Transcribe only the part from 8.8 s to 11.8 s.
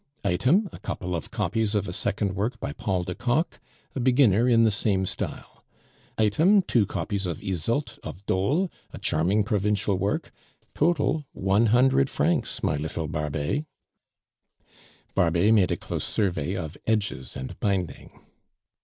a charming provincial work. Total, one